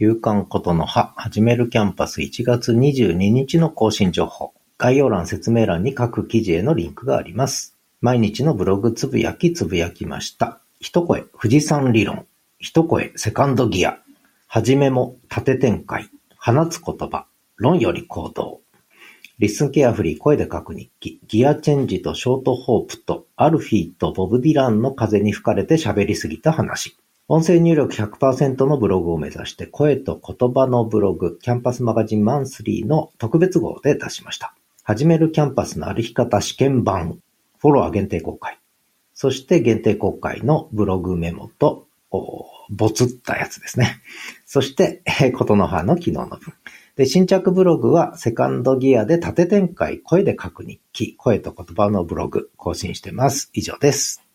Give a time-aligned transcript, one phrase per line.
[0.00, 4.54] 夕刊ことの葉、始めるキャンパス1月22日の更新情報。
[4.78, 7.76] 概要欄説明欄に各記事へのリンクがあります。
[8.00, 10.58] 毎日のブログつぶやきつぶやきました。
[10.78, 12.24] 一声、富士山理論。
[12.58, 13.98] 一声、セカンドギア。
[14.46, 16.08] はじめも、縦展開。
[16.38, 17.26] 放つ言葉。
[17.56, 18.62] 論より行動。
[19.38, 21.20] リスンケアフリー声で書く日記。
[21.28, 26.96] ギアチェンジとショートホープとアルフィーとボブ・ディランの風に吹かれて喋りすぎた話。
[27.32, 34.52] 音声入力100%のブログを目指して声と言葉のブログ、キャンパスマガジンマンスリーの特別号で出しました。
[34.82, 37.20] 始めるキャンパスの歩き方試験版。
[37.58, 38.58] フォロワー限定公開。
[39.14, 44.02] そして限定公開のブログメモと、ボツったやつですね。
[44.44, 45.04] そして、
[45.38, 46.52] ことの葉の機能の分。
[46.96, 53.50] で、新着ブログはセカンドギアで縦展開、声で書く日記、声と言葉のブログ更新してます。
[53.52, 54.29] 以上です。